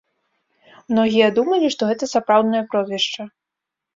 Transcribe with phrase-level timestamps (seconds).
[0.93, 3.27] Многія думалі, што гэта сапраўднае прозвішча.